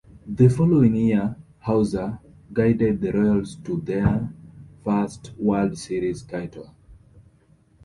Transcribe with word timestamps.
The 0.25 0.47
following 0.49 0.95
year, 0.95 1.35
Howser 1.67 2.17
guided 2.51 3.01
the 3.01 3.11
Royals 3.13 3.53
to 3.57 3.79
their 3.81 4.33
first 4.83 5.31
World 5.37 5.77
Series 5.77 6.23
title. 6.23 6.73